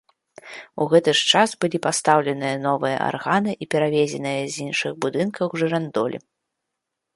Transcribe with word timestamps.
У 0.85 0.85
гэты 0.93 1.11
ж 1.19 1.27
час 1.33 1.49
былі 1.65 1.81
пастаўленыя 1.87 2.55
новыя 2.65 2.97
арганы 3.09 3.51
і 3.65 3.69
перавезеныя 3.75 4.41
з 4.55 4.67
іншых 4.67 4.91
будынкаў 5.07 5.47
жырандолі. 5.63 6.17